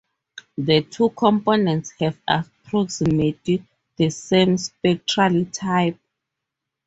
The 0.57 0.81
two 0.81 1.09
components 1.11 1.91
have 1.99 2.17
approximately 2.27 3.63
the 3.97 4.09
same 4.09 4.57
spectral 4.57 5.45
type. 5.45 5.99